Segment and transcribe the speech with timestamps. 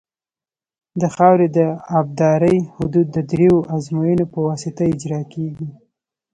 [1.01, 1.59] د خاورې د
[1.99, 5.67] ابدارۍ حدود د دریو ازموینو په واسطه اجرا کیږي